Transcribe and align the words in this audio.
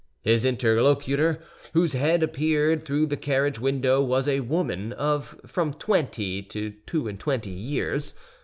His 0.23 0.45
interlocutor, 0.45 1.43
whose 1.73 1.93
head 1.93 2.23
appeared 2.23 2.81
through 2.81 3.05
the 3.05 3.15
carriage 3.15 3.59
window, 3.59 4.01
was 4.03 4.27
a 4.27 4.39
woman 4.39 4.93
of 4.93 5.39
from 5.45 5.75
twenty 5.75 6.41
to 6.41 6.73
two 6.87 7.07
and 7.07 7.19
twenty 7.19 7.51
years. 7.51 8.15